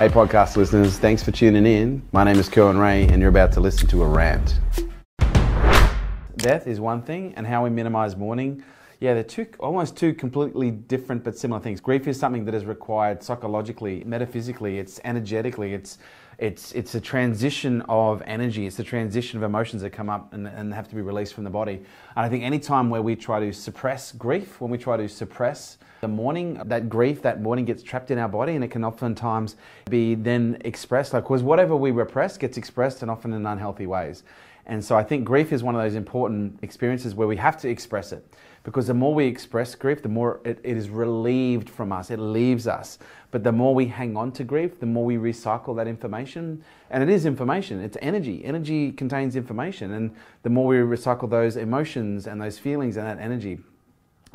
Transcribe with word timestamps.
Hey, 0.00 0.08
podcast 0.08 0.56
listeners, 0.56 0.96
thanks 0.96 1.22
for 1.22 1.30
tuning 1.30 1.66
in. 1.66 2.00
My 2.10 2.24
name 2.24 2.38
is 2.38 2.48
Kerwin 2.48 2.78
Rae, 2.78 3.06
and 3.06 3.20
you're 3.20 3.28
about 3.28 3.52
to 3.52 3.60
listen 3.60 3.86
to 3.88 4.02
a 4.02 4.08
rant. 4.08 4.58
Death 6.36 6.66
is 6.66 6.80
one 6.80 7.02
thing, 7.02 7.34
and 7.36 7.46
how 7.46 7.64
we 7.64 7.68
minimize 7.68 8.16
mourning. 8.16 8.64
Yeah, 9.00 9.12
they're 9.12 9.22
two 9.22 9.46
almost 9.58 9.98
two 9.98 10.14
completely 10.14 10.70
different 10.70 11.22
but 11.22 11.36
similar 11.36 11.60
things. 11.60 11.82
Grief 11.82 12.08
is 12.08 12.18
something 12.18 12.46
that 12.46 12.54
is 12.54 12.64
required 12.64 13.22
psychologically, 13.22 14.02
metaphysically, 14.04 14.78
it's 14.78 15.00
energetically, 15.04 15.74
it's 15.74 15.98
it's 16.40 16.72
it's 16.72 16.94
a 16.94 17.00
transition 17.00 17.82
of 17.82 18.22
energy, 18.24 18.66
it's 18.66 18.78
a 18.78 18.84
transition 18.84 19.36
of 19.36 19.42
emotions 19.42 19.82
that 19.82 19.90
come 19.90 20.08
up 20.08 20.32
and, 20.32 20.48
and 20.48 20.72
have 20.72 20.88
to 20.88 20.94
be 20.94 21.02
released 21.02 21.34
from 21.34 21.44
the 21.44 21.50
body. 21.50 21.74
And 22.16 22.26
I 22.26 22.28
think 22.28 22.42
any 22.42 22.58
time 22.58 22.88
where 22.88 23.02
we 23.02 23.14
try 23.14 23.40
to 23.40 23.52
suppress 23.52 24.12
grief, 24.12 24.60
when 24.60 24.70
we 24.70 24.78
try 24.78 24.96
to 24.96 25.08
suppress 25.08 25.76
the 26.00 26.08
mourning, 26.08 26.54
that 26.64 26.88
grief, 26.88 27.20
that 27.22 27.42
mourning 27.42 27.66
gets 27.66 27.82
trapped 27.82 28.10
in 28.10 28.18
our 28.18 28.28
body 28.28 28.54
and 28.54 28.64
it 28.64 28.68
can 28.68 28.84
oftentimes 28.84 29.56
be 29.90 30.14
then 30.14 30.56
expressed. 30.64 31.12
Like, 31.12 31.24
because 31.24 31.42
whatever 31.42 31.76
we 31.76 31.90
repress 31.90 32.38
gets 32.38 32.56
expressed 32.56 33.02
and 33.02 33.10
often 33.10 33.34
in 33.34 33.44
unhealthy 33.44 33.86
ways. 33.86 34.22
And 34.66 34.84
so 34.84 34.96
I 34.96 35.02
think 35.02 35.24
grief 35.24 35.52
is 35.52 35.62
one 35.62 35.74
of 35.74 35.82
those 35.82 35.94
important 35.94 36.58
experiences 36.62 37.14
where 37.14 37.26
we 37.26 37.36
have 37.36 37.56
to 37.62 37.68
express 37.68 38.12
it. 38.12 38.24
Because 38.62 38.86
the 38.86 38.94
more 38.94 39.14
we 39.14 39.24
express 39.24 39.74
grief, 39.74 40.02
the 40.02 40.08
more 40.08 40.40
it, 40.44 40.60
it 40.62 40.76
is 40.76 40.90
relieved 40.90 41.70
from 41.70 41.92
us, 41.92 42.10
it 42.10 42.18
leaves 42.18 42.66
us. 42.66 42.98
But 43.30 43.42
the 43.42 43.52
more 43.52 43.74
we 43.74 43.86
hang 43.86 44.16
on 44.16 44.32
to 44.32 44.44
grief, 44.44 44.78
the 44.80 44.86
more 44.86 45.04
we 45.04 45.16
recycle 45.16 45.74
that 45.76 45.86
information. 45.86 46.62
And 46.90 47.02
it 47.02 47.08
is 47.08 47.24
information, 47.24 47.80
it's 47.80 47.96
energy. 48.02 48.44
Energy 48.44 48.92
contains 48.92 49.34
information. 49.34 49.92
And 49.92 50.14
the 50.42 50.50
more 50.50 50.66
we 50.66 50.76
recycle 50.76 51.30
those 51.30 51.56
emotions 51.56 52.26
and 52.26 52.40
those 52.40 52.58
feelings 52.58 52.98
and 52.98 53.06
that 53.06 53.18
energy, 53.18 53.60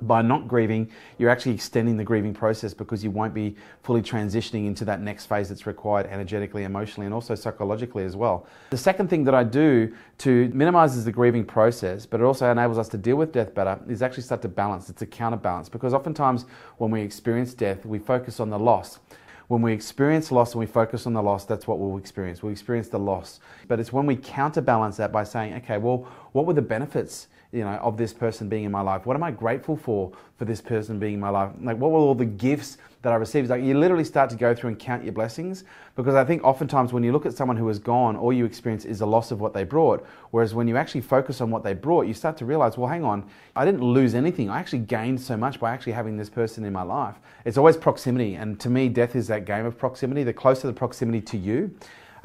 by 0.02 0.22
not 0.22 0.48
grieving, 0.48 0.90
you're 1.18 1.30
actually 1.30 1.54
extending 1.54 1.96
the 1.96 2.04
grieving 2.04 2.34
process 2.34 2.74
because 2.74 3.04
you 3.04 3.12
won't 3.12 3.34
be 3.34 3.56
fully 3.84 4.02
transitioning 4.02 4.68
into 4.68 4.84
that 4.86 5.02
next 5.02 5.28
phase 5.28 5.50
that's 5.50 5.66
required 5.66 6.06
energetically, 6.08 6.64
emotionally, 6.64 7.06
and 7.06 7.14
also 7.14 7.36
psychologically 7.36 8.04
as 8.04 8.16
well. 8.16 8.46
The 8.72 8.78
second 8.78 9.10
thing 9.10 9.24
that 9.24 9.36
I 9.36 9.44
do 9.44 9.94
to 10.20 10.50
minimizes 10.54 11.06
the 11.06 11.12
grieving 11.12 11.46
process, 11.46 12.06
but 12.06 12.20
it 12.20 12.24
also 12.24 12.52
enables 12.52 12.78
us 12.78 12.90
to 12.90 12.98
deal 12.98 13.16
with 13.16 13.32
death 13.32 13.54
better, 13.54 13.80
is 13.88 14.02
actually 14.02 14.24
start 14.24 14.42
to 14.42 14.50
balance. 14.50 14.90
It's 14.90 15.02
a 15.02 15.06
counterbalance 15.06 15.70
because 15.70 15.94
oftentimes 15.94 16.46
when 16.78 16.92
we 16.92 17.02
experience 17.02 17.54
death, 17.54 17.86
we 17.86 18.00
focus 18.00 18.40
on 18.40 18.50
the 18.50 18.60
loss 18.60 19.00
when 19.48 19.62
we 19.62 19.74
experience 19.74 20.32
loss 20.32 20.54
and 20.54 20.60
we 20.60 20.66
focus 20.66 21.06
on 21.06 21.14
the 21.14 21.22
loss, 21.22 21.46
that's 21.46 21.68
what 21.68 21.78
we'll 21.80 21.98
experience. 21.98 22.42
We'll 22.42 22.52
experience 22.52 22.88
the 22.88 22.98
loss. 22.98 23.40
But 23.68 23.80
it's 23.80 23.94
when 23.94 24.08
we 24.08 24.16
counterbalance 24.16 24.98
that 24.98 25.12
by 25.12 25.24
saying, 25.24 25.54
okay, 25.58 25.78
well, 25.78 26.08
what 26.32 26.46
were 26.46 26.54
the 26.54 26.64
benefits 26.64 27.28
you 27.56 27.64
know, 27.64 27.76
of 27.76 27.96
this 27.96 28.14
person 28.14 28.50
being 28.50 28.66
in 28.66 28.72
my 28.72 28.82
life? 28.82 29.06
What 29.06 29.16
am 29.16 29.24
I 29.24 29.32
grateful 29.32 29.78
for 29.78 30.12
for 30.38 30.44
this 30.44 30.60
person 30.60 31.00
being 31.00 31.14
in 31.14 31.20
my 31.20 31.30
life? 31.30 31.52
Like, 31.62 31.78
what 31.78 31.92
were 31.92 32.00
all 32.00 32.14
the 32.14 32.26
gifts 32.26 32.78
that 33.02 33.14
I 33.14 33.16
received? 33.16 33.50
Like, 33.50 33.64
you 33.64 33.78
literally 33.78 34.04
start 34.04 34.30
to 34.32 34.36
go 34.36 34.54
through 34.54 34.72
and 34.72 34.80
count 34.80 35.06
your 35.06 35.14
blessings 35.14 35.64
because 35.96 36.16
I 36.16 36.26
think 36.26 36.44
oftentimes 36.44 36.92
when 36.92 37.04
you 37.04 37.14
look 37.14 37.26
at 37.26 37.34
someone 37.34 37.56
who 37.56 37.70
is 37.70 37.80
gone, 37.80 38.18
all 38.18 38.34
you 38.34 38.44
experience 38.44 38.84
is 38.84 39.00
the 39.00 39.08
loss 39.08 39.32
of 39.32 39.40
what 39.40 39.54
they 39.54 39.64
brought. 39.64 40.06
Whereas 40.32 40.54
when 40.54 40.68
you 40.68 40.76
actually 40.76 41.02
focus 41.02 41.40
on 41.40 41.50
what 41.50 41.64
they 41.64 41.74
brought, 41.74 42.08
you 42.08 42.14
start 42.14 42.36
to 42.38 42.46
realize, 42.46 42.78
well, 42.78 42.90
hang 42.90 43.06
on, 43.06 43.24
I 43.56 43.64
didn't 43.64 43.82
lose 43.82 44.16
anything. 44.16 44.50
I 44.50 44.60
actually 44.60 44.80
gained 44.80 45.22
so 45.22 45.38
much 45.38 45.60
by 45.60 45.72
actually 45.72 45.94
having 45.94 46.18
this 46.18 46.30
person 46.30 46.66
in 46.66 46.74
my 46.74 46.84
life. 46.84 47.16
It's 47.46 47.58
always 47.58 47.78
proximity. 47.78 48.36
And 48.36 48.60
to 48.60 48.70
me, 48.70 48.90
death 48.90 49.16
is 49.16 49.28
that 49.28 49.46
game 49.46 49.66
of 49.66 49.78
proximity. 49.78 50.24
The 50.24 50.34
closer 50.34 50.68
the 50.68 50.74
proximity 50.74 51.22
to 51.22 51.38
you, 51.38 51.74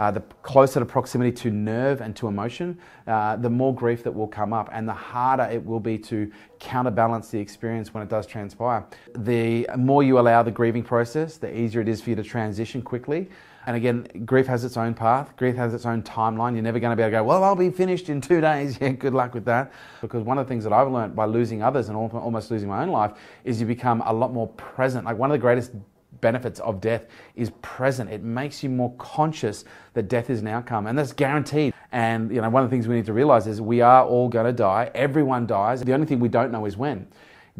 uh, 0.00 0.10
the 0.10 0.20
closer 0.42 0.80
the 0.80 0.86
proximity 0.86 1.30
to 1.30 1.50
nerve 1.50 2.00
and 2.00 2.16
to 2.16 2.26
emotion, 2.26 2.78
uh, 3.06 3.36
the 3.36 3.50
more 3.50 3.74
grief 3.74 4.02
that 4.02 4.10
will 4.10 4.26
come 4.26 4.54
up 4.54 4.70
and 4.72 4.88
the 4.88 4.94
harder 4.94 5.42
it 5.52 5.62
will 5.62 5.78
be 5.78 5.98
to 5.98 6.32
counterbalance 6.58 7.28
the 7.28 7.38
experience 7.38 7.92
when 7.92 8.02
it 8.02 8.08
does 8.08 8.26
transpire. 8.26 8.86
The 9.14 9.68
more 9.76 10.02
you 10.02 10.18
allow 10.18 10.42
the 10.42 10.50
grieving 10.50 10.82
process, 10.82 11.36
the 11.36 11.54
easier 11.54 11.82
it 11.82 11.88
is 11.88 12.00
for 12.00 12.08
you 12.08 12.16
to 12.16 12.22
transition 12.22 12.80
quickly. 12.80 13.28
And 13.66 13.76
again, 13.76 14.06
grief 14.24 14.46
has 14.46 14.64
its 14.64 14.78
own 14.78 14.94
path. 14.94 15.36
Grief 15.36 15.54
has 15.56 15.74
its 15.74 15.84
own 15.84 16.02
timeline. 16.02 16.54
You're 16.54 16.62
never 16.62 16.78
going 16.78 16.92
to 16.92 16.96
be 16.96 17.02
able 17.02 17.10
to 17.10 17.18
go, 17.18 17.24
well, 17.24 17.44
I'll 17.44 17.54
be 17.54 17.68
finished 17.68 18.08
in 18.08 18.22
two 18.22 18.40
days. 18.50 18.78
Yeah, 18.80 18.92
good 18.92 19.12
luck 19.12 19.34
with 19.34 19.44
that. 19.44 19.70
Because 20.00 20.22
one 20.22 20.38
of 20.38 20.46
the 20.46 20.48
things 20.48 20.64
that 20.64 20.72
I've 20.72 20.90
learned 20.90 21.14
by 21.14 21.26
losing 21.26 21.62
others 21.62 21.90
and 21.90 21.96
almost 21.98 22.50
losing 22.50 22.70
my 22.70 22.82
own 22.82 22.88
life 22.88 23.12
is 23.44 23.60
you 23.60 23.66
become 23.66 24.02
a 24.06 24.14
lot 24.14 24.32
more 24.32 24.48
present. 24.48 25.04
Like 25.04 25.18
one 25.18 25.30
of 25.30 25.34
the 25.34 25.38
greatest 25.38 25.72
benefits 26.20 26.60
of 26.60 26.80
death 26.80 27.06
is 27.36 27.50
present. 27.62 28.10
It 28.10 28.22
makes 28.22 28.62
you 28.62 28.70
more 28.70 28.94
conscious 28.98 29.64
that 29.94 30.08
death 30.08 30.30
is 30.30 30.40
an 30.40 30.48
outcome, 30.48 30.86
and 30.86 30.98
that's 30.98 31.12
guaranteed. 31.12 31.74
And 31.92 32.30
you 32.34 32.40
know, 32.40 32.48
one 32.50 32.62
of 32.62 32.70
the 32.70 32.74
things 32.74 32.88
we 32.88 32.96
need 32.96 33.06
to 33.06 33.12
realize 33.12 33.46
is 33.46 33.60
we 33.60 33.80
are 33.80 34.04
all 34.04 34.28
going 34.28 34.46
to 34.46 34.52
die. 34.52 34.90
Everyone 34.94 35.46
dies. 35.46 35.82
The 35.82 35.94
only 35.94 36.06
thing 36.06 36.20
we 36.20 36.28
don't 36.28 36.52
know 36.52 36.66
is 36.66 36.76
when. 36.76 37.06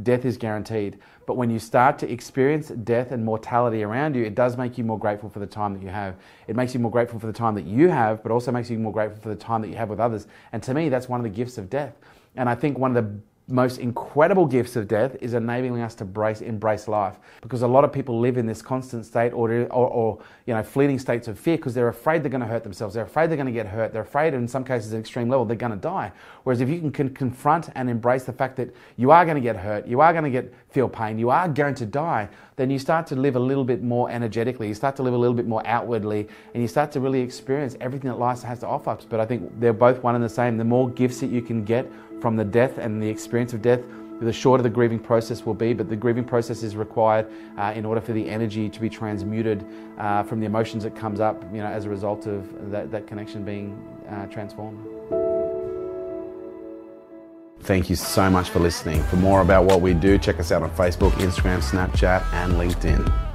Death 0.02 0.24
is 0.24 0.36
guaranteed. 0.36 0.98
But 1.26 1.36
when 1.36 1.50
you 1.50 1.58
start 1.58 1.98
to 2.00 2.10
experience 2.10 2.68
death 2.68 3.12
and 3.12 3.24
mortality 3.24 3.82
around 3.82 4.16
you, 4.16 4.24
it 4.24 4.34
does 4.34 4.56
make 4.56 4.78
you 4.78 4.84
more 4.84 4.98
grateful 4.98 5.28
for 5.28 5.38
the 5.38 5.46
time 5.46 5.74
that 5.74 5.82
you 5.82 5.88
have. 5.88 6.16
It 6.48 6.56
makes 6.56 6.74
you 6.74 6.80
more 6.80 6.90
grateful 6.90 7.20
for 7.20 7.26
the 7.26 7.32
time 7.32 7.54
that 7.54 7.66
you 7.66 7.88
have, 7.88 8.22
but 8.22 8.32
also 8.32 8.50
makes 8.50 8.70
you 8.70 8.78
more 8.78 8.92
grateful 8.92 9.20
for 9.20 9.28
the 9.28 9.36
time 9.36 9.62
that 9.62 9.68
you 9.68 9.76
have 9.76 9.88
with 9.90 10.00
others. 10.00 10.26
And 10.52 10.62
to 10.64 10.74
me, 10.74 10.88
that's 10.88 11.08
one 11.08 11.20
of 11.20 11.24
the 11.24 11.30
gifts 11.30 11.58
of 11.58 11.70
death. 11.70 11.94
And 12.36 12.48
I 12.48 12.54
think 12.54 12.78
one 12.78 12.96
of 12.96 13.04
the 13.04 13.20
most 13.50 13.78
incredible 13.78 14.46
gifts 14.46 14.76
of 14.76 14.86
death 14.86 15.16
is 15.20 15.34
enabling 15.34 15.82
us 15.82 15.94
to 15.96 16.04
brace, 16.04 16.40
embrace 16.40 16.86
life. 16.86 17.16
Because 17.42 17.62
a 17.62 17.66
lot 17.66 17.84
of 17.84 17.92
people 17.92 18.20
live 18.20 18.36
in 18.36 18.46
this 18.46 18.62
constant 18.62 19.04
state 19.04 19.32
or, 19.32 19.50
or, 19.50 19.88
or 19.88 20.18
you 20.46 20.54
know, 20.54 20.62
fleeting 20.62 20.98
states 20.98 21.26
of 21.28 21.38
fear 21.38 21.56
because 21.56 21.74
they're 21.74 21.88
afraid 21.88 22.22
they're 22.22 22.30
going 22.30 22.40
to 22.40 22.46
hurt 22.46 22.62
themselves. 22.62 22.94
They're 22.94 23.04
afraid 23.04 23.28
they're 23.28 23.36
going 23.36 23.46
to 23.46 23.52
get 23.52 23.66
hurt. 23.66 23.92
They're 23.92 24.02
afraid, 24.02 24.34
in 24.34 24.46
some 24.46 24.64
cases, 24.64 24.92
at 24.92 24.96
an 24.96 25.00
extreme 25.00 25.28
level, 25.28 25.44
they're 25.44 25.56
going 25.56 25.72
to 25.72 25.78
die. 25.78 26.12
Whereas 26.44 26.60
if 26.60 26.68
you 26.68 26.80
can, 26.80 26.92
can 26.92 27.10
confront 27.10 27.70
and 27.74 27.90
embrace 27.90 28.24
the 28.24 28.32
fact 28.32 28.56
that 28.56 28.74
you 28.96 29.10
are 29.10 29.24
going 29.24 29.36
to 29.36 29.40
get 29.40 29.56
hurt, 29.56 29.86
you 29.86 30.00
are 30.00 30.12
going 30.12 30.24
to 30.24 30.30
get 30.30 30.52
feel 30.70 30.88
pain, 30.88 31.18
you 31.18 31.30
are 31.30 31.48
going 31.48 31.74
to 31.74 31.86
die, 31.86 32.28
then 32.56 32.70
you 32.70 32.78
start 32.78 33.06
to 33.08 33.16
live 33.16 33.36
a 33.36 33.40
little 33.40 33.64
bit 33.64 33.82
more 33.82 34.10
energetically. 34.10 34.68
You 34.68 34.74
start 34.74 34.94
to 34.96 35.02
live 35.02 35.14
a 35.14 35.18
little 35.18 35.34
bit 35.34 35.46
more 35.46 35.66
outwardly, 35.66 36.28
and 36.54 36.62
you 36.62 36.68
start 36.68 36.92
to 36.92 37.00
really 37.00 37.20
experience 37.20 37.76
everything 37.80 38.08
that 38.10 38.18
life 38.18 38.42
has 38.42 38.60
to 38.60 38.66
offer. 38.66 38.98
But 39.08 39.18
I 39.18 39.26
think 39.26 39.58
they're 39.58 39.72
both 39.72 40.02
one 40.02 40.14
and 40.14 40.22
the 40.22 40.28
same. 40.28 40.56
The 40.56 40.64
more 40.64 40.90
gifts 40.90 41.20
that 41.20 41.30
you 41.30 41.42
can 41.42 41.64
get 41.64 41.90
from 42.20 42.36
the 42.36 42.44
death 42.44 42.78
and 42.78 43.02
the 43.02 43.08
experience 43.08 43.52
of 43.52 43.62
death, 43.62 43.80
the 44.20 44.32
shorter 44.32 44.62
the 44.62 44.70
grieving 44.70 44.98
process 44.98 45.46
will 45.46 45.54
be, 45.54 45.72
but 45.72 45.88
the 45.88 45.96
grieving 45.96 46.24
process 46.24 46.62
is 46.62 46.76
required 46.76 47.26
uh, 47.56 47.72
in 47.74 47.86
order 47.86 48.00
for 48.00 48.12
the 48.12 48.28
energy 48.28 48.68
to 48.68 48.80
be 48.80 48.88
transmuted 48.88 49.64
uh, 49.98 50.22
from 50.22 50.40
the 50.40 50.46
emotions 50.46 50.84
that 50.84 50.94
comes 50.94 51.20
up, 51.20 51.42
you 51.52 51.58
know, 51.58 51.66
as 51.66 51.86
a 51.86 51.88
result 51.88 52.26
of 52.26 52.70
that, 52.70 52.90
that 52.90 53.06
connection 53.06 53.44
being 53.44 53.72
uh, 54.08 54.26
transformed. 54.26 54.86
Thank 57.60 57.90
you 57.90 57.96
so 57.96 58.28
much 58.30 58.50
for 58.50 58.58
listening. 58.58 59.02
For 59.04 59.16
more 59.16 59.42
about 59.42 59.64
what 59.64 59.80
we 59.80 59.94
do, 59.94 60.18
check 60.18 60.38
us 60.38 60.50
out 60.50 60.62
on 60.62 60.70
Facebook, 60.70 61.12
Instagram, 61.12 61.62
Snapchat, 61.62 62.24
and 62.32 62.54
LinkedIn. 62.54 63.29